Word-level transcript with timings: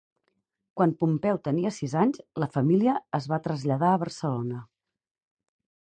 Quan 0.79 0.93
Pompeu 1.01 1.39
tenia 1.49 1.71
sis 1.75 1.93
anys, 2.05 2.23
la 2.45 2.49
família 2.57 2.95
es 3.21 3.29
va 3.35 3.41
traslladar 3.49 3.93
a 3.97 4.03
Barcelona. 4.07 4.67